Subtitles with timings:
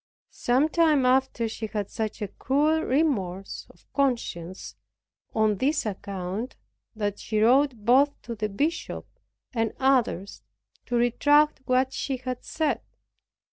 [0.31, 4.75] Some time after she had such a cruel remorse of conscience
[5.35, 6.55] on this account,
[6.95, 9.05] that she wrote both to the bishop
[9.53, 10.41] and others
[10.87, 12.81] to retract what she had said.